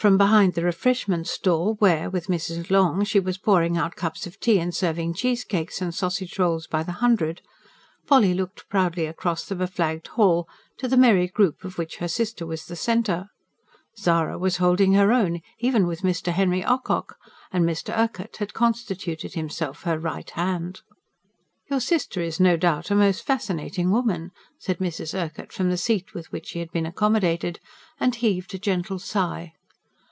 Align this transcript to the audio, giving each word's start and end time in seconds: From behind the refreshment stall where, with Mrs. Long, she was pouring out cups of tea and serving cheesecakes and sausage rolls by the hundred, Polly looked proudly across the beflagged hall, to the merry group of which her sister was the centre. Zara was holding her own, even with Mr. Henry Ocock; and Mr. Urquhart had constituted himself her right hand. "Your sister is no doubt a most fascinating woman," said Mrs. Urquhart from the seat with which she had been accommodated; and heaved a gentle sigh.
From 0.00 0.16
behind 0.16 0.54
the 0.54 0.64
refreshment 0.64 1.26
stall 1.26 1.74
where, 1.74 2.08
with 2.08 2.28
Mrs. 2.28 2.70
Long, 2.70 3.04
she 3.04 3.20
was 3.20 3.36
pouring 3.36 3.76
out 3.76 3.96
cups 3.96 4.26
of 4.26 4.40
tea 4.40 4.58
and 4.58 4.74
serving 4.74 5.12
cheesecakes 5.12 5.82
and 5.82 5.94
sausage 5.94 6.38
rolls 6.38 6.66
by 6.66 6.82
the 6.82 6.92
hundred, 7.04 7.42
Polly 8.06 8.32
looked 8.32 8.66
proudly 8.70 9.04
across 9.04 9.44
the 9.44 9.54
beflagged 9.56 10.06
hall, 10.06 10.48
to 10.78 10.88
the 10.88 10.96
merry 10.96 11.28
group 11.28 11.64
of 11.66 11.76
which 11.76 11.96
her 11.98 12.08
sister 12.08 12.46
was 12.46 12.64
the 12.64 12.76
centre. 12.76 13.28
Zara 13.98 14.38
was 14.38 14.56
holding 14.56 14.94
her 14.94 15.12
own, 15.12 15.42
even 15.58 15.86
with 15.86 16.00
Mr. 16.00 16.32
Henry 16.32 16.64
Ocock; 16.64 17.18
and 17.52 17.66
Mr. 17.66 17.94
Urquhart 17.94 18.38
had 18.38 18.54
constituted 18.54 19.34
himself 19.34 19.82
her 19.82 19.98
right 19.98 20.30
hand. 20.30 20.80
"Your 21.68 21.80
sister 21.80 22.22
is 22.22 22.40
no 22.40 22.56
doubt 22.56 22.90
a 22.90 22.94
most 22.94 23.22
fascinating 23.26 23.90
woman," 23.90 24.30
said 24.58 24.78
Mrs. 24.78 25.12
Urquhart 25.12 25.52
from 25.52 25.68
the 25.68 25.76
seat 25.76 26.14
with 26.14 26.32
which 26.32 26.46
she 26.46 26.60
had 26.60 26.70
been 26.72 26.86
accommodated; 26.86 27.60
and 27.98 28.14
heaved 28.14 28.54
a 28.54 28.58
gentle 28.58 28.98
sigh. 28.98 29.52